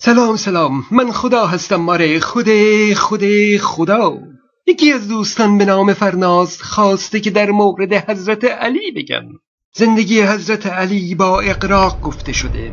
سلام 0.00 0.36
سلام. 0.36 0.84
من 0.90 1.12
خدا 1.12 1.46
هستم. 1.46 1.76
ماره 1.76 2.20
خود 2.20 2.48
خود 2.96 3.22
خدا. 3.60 4.18
یکی 4.66 4.92
از 4.92 5.08
دوستان 5.08 5.58
به 5.58 5.64
نام 5.64 5.92
فرناز 5.92 6.62
خواسته 6.62 7.20
که 7.20 7.30
در 7.30 7.50
مورد 7.50 7.92
حضرت 8.10 8.44
علی 8.44 8.90
بگم. 8.96 9.24
زندگی 9.74 10.20
حضرت 10.22 10.66
علی 10.66 11.14
با 11.14 11.40
اقراق 11.40 12.00
گفته 12.00 12.32
شده. 12.32 12.72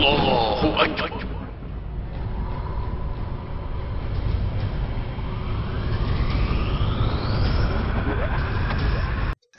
الله 0.00 0.80
اکبر. 0.80 1.19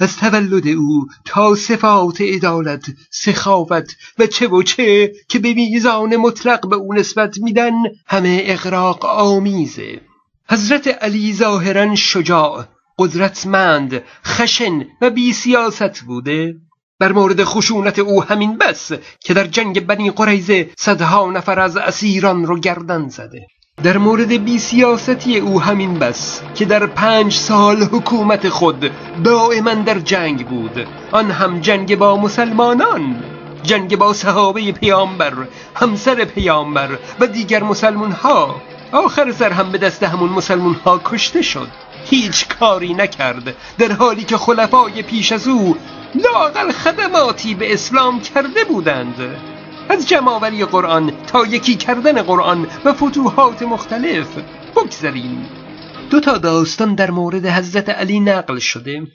از 0.04 0.18
تولد 0.18 0.68
او 0.68 1.08
تا 1.26 1.56
صفات 1.56 2.22
عدالت 2.22 2.86
سخاوت 3.10 3.96
و 4.20 4.28
چه 4.28 4.48
و 4.48 4.64
چه 4.64 5.14
که 5.30 5.40
به 5.40 5.54
میزان 5.54 6.16
مطلق 6.16 6.70
به 6.70 6.76
او 6.76 6.94
نسبت 6.94 7.38
میدن 7.38 7.74
همه 8.08 8.44
اقراق 8.46 9.06
آمیزه. 9.06 10.02
حضرت 10.50 10.88
علی 10.88 11.34
ظاهرا 11.34 11.96
شجاع 11.96 12.66
قدرتمند 13.00 14.04
خشن 14.26 14.86
و 15.02 15.10
بی 15.10 15.34
سیاست 15.34 16.02
بوده. 16.02 16.56
بر 17.00 17.12
مورد 17.12 17.44
خشونت 17.44 18.00
او 18.00 18.24
همین 18.24 18.58
بس 18.58 18.92
که 19.20 19.34
در 19.34 19.48
جنگ 19.48 19.86
بنی 19.86 20.12
قریزه 20.12 20.70
صدها 20.78 21.32
نفر 21.32 21.60
از 21.60 21.78
اسیران 21.78 22.46
رو 22.46 22.60
گردن 22.60 23.10
زده. 23.10 23.48
در 23.84 23.98
مورد 23.98 24.46
بی 24.46 24.60
سیاستی 24.60 25.38
او 25.38 25.62
همین 25.62 26.00
بس 26.00 26.42
که 26.56 26.66
در 26.66 26.86
پنج 26.86 27.34
سال 27.34 27.84
حکومت 27.84 28.50
خود 28.50 28.92
دائما 29.24 29.74
در 29.74 30.00
جنگ 30.00 30.48
بود. 30.48 30.88
آن 31.12 31.32
هم 31.32 31.60
جنگ 31.60 31.98
با 31.98 32.18
مسلمانان 32.18 33.24
جنگ 33.64 33.98
با 33.98 34.14
صحابه 34.14 34.72
پیامبر 34.72 35.34
همسر 35.76 36.26
پیامبر 36.26 36.90
و 37.20 37.28
دیگر 37.28 37.64
مسلمون 37.64 38.12
ها 38.12 38.56
آخر 38.92 39.32
سر 39.32 39.52
هم 39.52 39.72
به 39.72 39.78
دست 39.78 40.04
همون 40.04 40.30
مسلمون 40.30 40.74
ها 40.74 41.02
کشته 41.06 41.42
شد. 41.42 41.68
هیچ 42.06 42.48
کاری 42.48 42.94
نکرد 42.94 43.56
در 43.78 43.92
حالی 43.92 44.24
که 44.24 44.38
خلفای 44.38 45.04
پیش 45.04 45.32
از 45.32 45.48
او 45.48 45.78
لاقل 46.16 46.72
خدماتی 46.72 47.56
به 47.56 47.74
اسلام 47.74 48.20
کرده 48.20 48.64
بودند. 48.64 49.16
از 49.92 50.08
جمعآوری 50.08 50.66
قرآن 50.66 51.12
تا 51.28 51.46
یکی 51.46 51.76
کردن 51.76 52.22
قرآن 52.22 52.68
و 52.86 52.94
فتوحات 52.94 53.62
مختلف 53.62 54.28
بگذریم. 54.76 55.46
دو 56.10 56.20
تا 56.20 56.38
داستان 56.38 56.96
در 56.96 57.12
مورد 57.12 57.46
حضرت 57.46 57.90
علی 57.90 58.20
نقل 58.20 58.60
شده. 58.60 59.08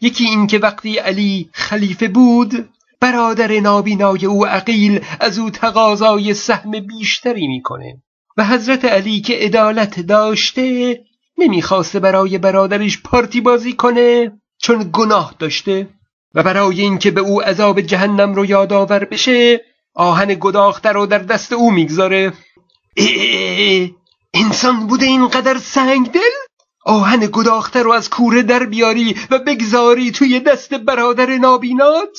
یکی 0.00 0.24
این 0.24 0.46
که 0.46 0.58
وقتی 0.58 0.98
علی 0.98 1.50
خلیفه 1.52 2.08
بود 2.08 2.68
برادر 3.00 3.60
نابینای 3.60 4.26
او 4.26 4.46
عقیل 4.46 5.04
از 5.20 5.38
او 5.38 5.50
تقاضای 5.50 6.34
سهم 6.34 6.70
بیشتری 6.70 7.46
می‌کنه 7.46 8.02
و 8.36 8.44
حضرت 8.44 8.84
علی 8.84 9.20
که 9.20 9.34
عدالت 9.34 10.00
داشته 10.00 10.98
نمی‌خواسته 11.38 12.00
برای 12.00 12.38
برادرش 12.38 13.02
پارتی 13.02 13.40
بازی 13.40 13.72
کنه 13.72 14.32
چون 14.58 14.90
گناه 14.92 15.34
داشته 15.38 15.88
و 16.34 16.42
برای 16.42 16.80
اینکه 16.80 17.10
به 17.10 17.20
او 17.20 17.42
عذاب 17.42 17.80
جهنم 17.80 18.34
رو 18.34 18.46
یادآور 18.46 19.04
بشه 19.04 19.60
آهن 19.96 20.36
گداخته 20.40 20.88
رو 20.88 21.06
در 21.06 21.18
دست 21.18 21.52
او 21.52 21.70
می‌گذاره. 21.70 22.32
انسان 24.34 24.86
بوده 24.86 25.06
اینقدر 25.06 25.58
سنگ 25.58 26.10
دل 26.10 26.30
آهن 26.84 27.28
گداخته 27.32 27.82
رو 27.82 27.92
از 27.92 28.10
کوره 28.10 28.42
در 28.42 28.64
بیاری 28.64 29.16
و 29.30 29.38
بگذاری 29.38 30.10
توی 30.10 30.40
دست 30.40 30.74
برادر 30.74 31.38
نابینات؟ 31.38 32.18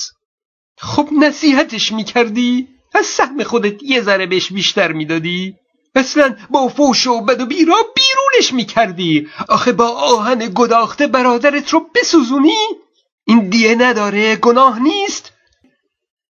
خب 0.77 1.09
نصیحتش 1.19 1.91
می‌کردی؟ 1.91 2.67
از 2.95 3.05
سهم 3.05 3.43
خودت 3.43 3.83
یه 3.83 4.01
ذره 4.01 4.25
بهش 4.25 4.53
بیشتر 4.53 4.91
می‌دادی؟ 4.91 5.55
اصلا 5.95 6.35
با 6.49 6.67
فوش 6.67 7.07
و 7.07 7.21
بد 7.21 7.41
و 7.41 7.45
بیرا 7.45 7.75
بیرونش 7.95 8.53
می‌کردی. 8.53 9.27
آخه 9.49 9.71
با 9.71 9.87
آهن 9.87 10.51
گداخته 10.55 11.07
برادرت 11.07 11.69
رو 11.69 11.89
بسوزونی؟ 11.95 12.57
این 13.25 13.49
دیه 13.49 13.75
نداره 13.75 14.35
گناه 14.35 14.79
نیست. 14.79 15.33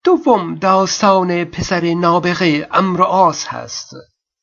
دوم 0.06 0.56
داستان 0.56 1.46
پسر 1.46 1.94
نابغه 1.94 2.68
امر 2.72 3.02
آس 3.02 3.48
هست. 3.48 3.96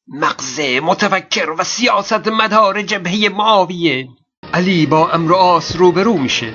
مغز 0.08 0.60
متفکر 0.60 1.50
و 1.50 1.64
سیاست 1.64 2.28
مدار 2.28 2.82
جبهه 2.82 3.28
معاویه. 3.28 4.08
علی 4.54 4.86
با 4.86 5.10
امر 5.10 5.34
آس 5.34 5.76
روبرو 5.76 6.18
میشه. 6.18 6.52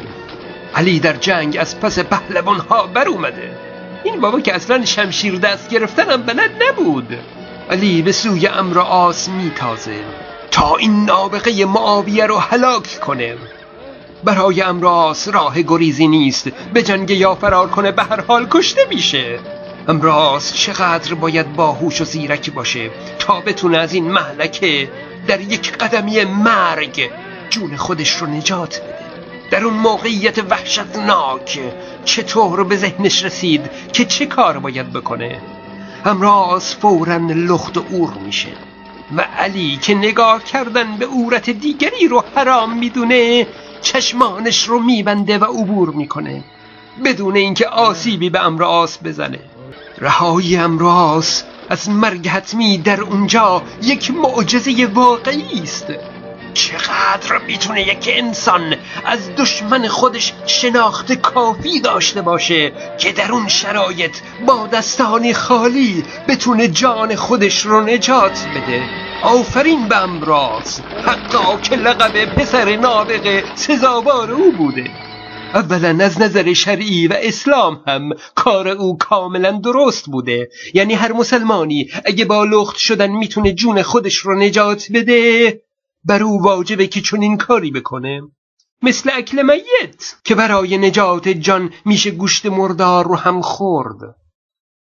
علی 0.75 0.99
در 0.99 1.13
جنگ 1.13 1.57
از 1.59 1.79
پس 1.79 1.99
پهلوان 1.99 2.59
ها 2.59 2.87
بر 2.87 3.07
اومده 3.07 3.57
این 4.03 4.21
بابا 4.21 4.39
که 4.39 4.55
اصلا 4.55 4.85
شمشیر 4.85 5.39
دست 5.39 5.69
گرفتنم 5.69 6.23
بلد 6.23 6.63
نبود. 6.63 7.17
علی 7.69 8.01
به 8.01 8.11
سوی 8.11 8.47
امر 8.47 8.79
آس 8.79 9.29
میتازه 9.29 10.03
تا 10.51 10.75
این 10.75 11.05
نابغه 11.05 11.65
معاویه 11.65 12.25
رو 12.25 12.37
هلاک 12.37 12.99
کنه. 12.99 13.37
برای 14.25 14.61
امراس 14.61 15.27
راه 15.27 15.61
گریزی 15.61 16.07
نیست. 16.07 16.49
به 16.73 16.83
جنگ 16.83 17.09
یا 17.09 17.35
فرار 17.35 17.67
کنه 17.69 17.91
به 17.91 18.03
هر 18.03 18.21
حال 18.21 18.47
کشته 18.51 18.81
میشه. 18.89 19.39
امراس 19.87 20.53
چقدر 20.53 21.13
باید 21.13 21.53
باهوش 21.53 22.01
و 22.01 22.05
زیرکی 22.05 22.51
باشه 22.51 22.89
تا 23.19 23.41
بتونه 23.41 23.77
از 23.77 23.93
این 23.93 24.11
محلکه 24.11 24.89
در 25.27 25.41
یک 25.41 25.77
قدمی 25.77 26.23
مرگ 26.23 27.09
جون 27.49 27.75
خودش 27.75 28.11
رو 28.11 28.27
نجات 28.27 28.81
بده. 28.81 28.95
در 29.51 29.63
اون 29.63 29.73
موقعیت 29.73 30.37
وحشتناک 30.49 31.59
چطور 32.05 32.63
به 32.63 32.75
ذهنش 32.77 33.23
رسید 33.23 33.69
که 33.93 34.05
چه 34.05 34.25
کار 34.25 34.59
باید 34.59 34.93
بکنه؟ 34.93 35.41
امراس 36.05 36.75
فورا 36.75 37.17
لخت 37.17 37.77
و 37.77 37.83
اور 37.91 38.13
میشه. 38.25 38.49
و 39.17 39.21
علی 39.21 39.77
که 39.77 39.95
نگاه 39.95 40.43
کردن 40.43 40.97
به 40.97 41.05
عورت 41.05 41.49
دیگری 41.49 42.07
رو 42.07 42.23
حرام 42.35 42.77
می‌دونه 42.77 43.47
چشمانش 43.85 44.63
رو 44.63 44.79
میبنده 44.79 45.37
و 45.37 45.43
عبور 45.43 45.89
می‌کنه. 45.89 46.43
بدون 47.05 47.35
اینکه 47.35 47.67
آسیبی 47.67 48.29
به 48.29 48.39
امراس 48.39 48.97
بزنه. 49.03 49.39
رهایی 49.97 50.57
امراس 50.57 51.43
از 51.69 51.89
مرگ 51.89 52.27
حتمی 52.27 52.77
در 52.77 53.01
اونجا 53.01 53.61
یک 53.81 54.11
معجزه 54.11 54.85
واقعی 54.93 55.61
است. 55.63 55.85
چقدر 56.53 57.37
می‌تونه 57.47 57.81
یک 57.81 58.09
انسان 58.13 58.75
از 59.05 59.35
دشمن 59.37 59.87
خودش 59.87 60.33
شناخت 60.45 61.13
کافی 61.13 61.79
داشته 61.79 62.21
باشه 62.21 62.71
که 62.97 63.11
در 63.11 63.31
اون 63.31 63.47
شرایط 63.47 64.15
با 64.47 64.67
دستانی 64.67 65.33
خالی 65.33 66.03
بتونه 66.27 66.67
جان 66.67 67.15
خودش 67.15 67.65
رو 67.65 67.81
نجات 67.81 68.45
بده؟ 68.55 69.04
آفرین 69.23 69.87
به 69.87 69.97
امراض. 69.97 70.79
حقا 70.79 71.57
که 71.57 71.75
لقب 71.75 72.25
پسر 72.25 72.75
نابغه 72.75 73.43
سزاوار 73.55 74.31
او 74.31 74.51
بوده. 74.51 74.89
اولا 75.53 76.05
از 76.05 76.21
نظر 76.21 76.53
شرعی 76.53 77.07
و 77.07 77.13
اسلام 77.21 77.83
هم 77.87 78.09
کار 78.35 78.67
او 78.67 78.97
کاملا 78.97 79.51
درست 79.51 80.05
بوده. 80.05 80.49
یعنی 80.73 80.93
هر 80.93 81.13
مسلمانی 81.13 81.89
اگه 82.05 82.25
با 82.25 82.43
لخت 82.43 82.77
شدن 82.77 83.11
می‌تونه 83.11 83.53
جون 83.53 83.81
خودش 83.81 84.15
رو 84.15 84.39
نجات 84.39 84.87
بده 84.93 85.61
بر 86.03 86.23
او 86.23 86.43
واجبه 86.43 86.87
که 86.87 87.01
چنین 87.01 87.37
کاری 87.37 87.71
بکنه. 87.71 88.21
مثل 88.81 89.09
اکل 89.13 89.41
میت 89.41 90.15
که 90.23 90.35
برای 90.35 90.77
نجات 90.77 91.29
جان 91.29 91.73
میشه 91.85 92.11
گوشت 92.11 92.45
مردار 92.45 93.05
رو 93.05 93.15
هم 93.15 93.41
خورد. 93.41 94.15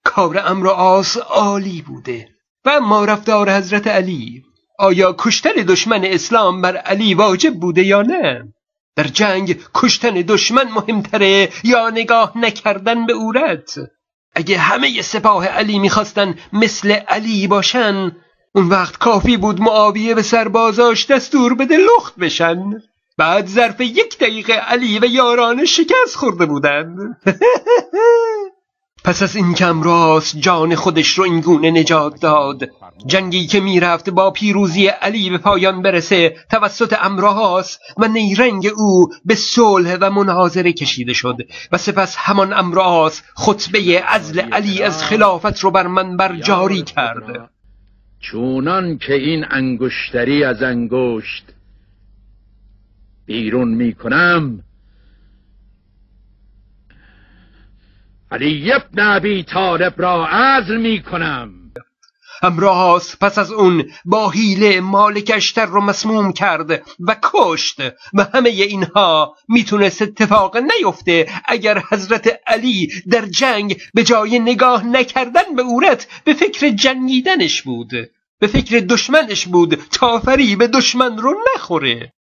کار 0.03 0.41
امر 0.45 0.67
آس 0.67 1.17
عالی 1.17 1.81
بوده. 1.81 2.36
و 2.66 2.69
اما 2.69 3.06
رفتار 3.06 3.51
حضرت 3.51 3.88
علی 3.88 4.44
آیا 4.79 5.16
کشتن 5.18 5.51
دشمن 5.51 6.06
اسلام 6.06 6.62
بر 6.62 6.78
علی 6.78 7.13
واجب 7.13 7.53
بوده 7.53 7.83
یا 7.83 8.01
نه؟ 8.01 8.54
در 8.95 9.04
جنگ 9.04 9.59
کشتن 9.75 10.13
دشمن 10.13 10.69
مهمتره 10.71 11.50
یا 11.63 11.89
نگاه 11.89 12.38
نکردن 12.38 13.06
به 13.06 13.13
اورت؟ 13.13 13.80
اگه 14.36 14.57
همه 14.57 15.01
سپاه 15.01 15.48
علی 15.48 15.80
می‌خواستن 15.80 16.36
مثل 16.54 16.92
علی 16.92 17.48
باشن 17.48 18.12
اون 18.56 18.69
وقت 18.69 18.98
کافی 18.98 19.38
بود 19.38 19.62
معاویه 19.62 20.15
به 20.15 20.21
سربازاش 20.21 21.06
دستور 21.06 21.56
بده 21.56 21.77
لخت 21.77 22.15
بشن. 22.15 22.63
بعد 23.18 23.48
ظرف 23.48 23.81
یک 23.81 24.18
دقیقه 24.18 24.53
علی 24.53 25.00
و 25.00 25.06
یاران 25.06 25.65
شکست 25.65 26.15
خورده 26.15 26.45
بودند 26.45 26.98
پس 29.07 29.24
از 29.24 29.36
این 29.36 29.54
کم 29.54 29.83
راست 29.83 30.38
جان 30.38 30.75
خودش 30.75 31.18
رو 31.18 31.24
اینگونه 31.24 31.71
نجات 31.71 32.21
داد 32.21 32.69
جنگی 33.06 33.48
که 33.48 33.59
می‌رفت 33.59 34.09
با 34.09 34.31
پیروزی 34.31 34.88
علی 34.88 35.30
به 35.30 35.38
پایان 35.38 35.81
برسه 35.81 36.36
توسط 36.51 36.95
امراس 37.01 37.80
و 37.98 38.07
نیرنگ 38.07 38.68
او 38.77 39.07
به 39.25 39.36
صلح 39.36 39.98
و 40.01 40.09
مناظره 40.09 40.74
کشیده 40.74 41.13
شد 41.13 41.38
و 41.71 41.77
سپس 41.77 42.15
همان 42.15 42.54
امراس 42.54 43.21
خطبه 43.36 44.04
ازل 44.07 44.39
علی 44.39 44.83
از 44.83 45.04
خلافت 45.04 45.60
رو 45.60 45.71
بر 45.71 45.88
منبر 45.88 46.36
جاری 46.36 46.81
کرد. 46.81 47.50
چونان 48.19 48.98
که 48.98 49.13
این 49.13 49.45
انگشتری 49.50 50.44
از 50.44 50.63
انگشت 50.63 51.45
بیرون 53.25 53.68
می‌کنم 53.68 54.63
علی 58.31 58.74
ابن 58.74 59.00
ابی 59.00 59.44
طالب 59.44 59.94
را 59.97 60.27
عزل 60.27 60.77
می 60.77 61.03
کنم. 61.03 61.50
همراه 62.44 63.01
پس 63.21 63.38
از 63.38 63.51
اون 63.51 63.91
با 64.06 64.29
حیله 64.29 64.81
مالک 64.81 65.31
اشتر 65.35 65.65
رو 65.65 65.81
مسموم 65.81 66.33
کرد 66.33 66.71
و 67.00 67.15
کشت 67.24 67.81
و 68.13 68.27
همه 68.33 68.50
اینها 68.50 69.35
می‌تونست 69.50 70.01
اتفاق 70.01 70.57
نیفته 70.57 71.27
اگر 71.45 71.83
حضرت 71.89 72.39
علی 72.47 72.89
در 73.12 73.25
جنگ 73.25 73.81
به 73.94 74.03
جای 74.03 74.39
نگاه 74.39 74.85
نکردن 74.85 75.56
به 75.56 75.62
اورت 75.62 76.07
به 76.24 76.33
فکر 76.33 76.69
جنگیدنش 76.69 77.62
بود 77.62 77.91
به 78.39 78.47
فکر 78.47 78.79
دشمنش 78.79 79.47
بود 79.47 79.74
تا 79.91 80.18
به 80.57 80.68
دشمن 80.68 81.18
رو 81.18 81.35
نخوره. 81.56 82.13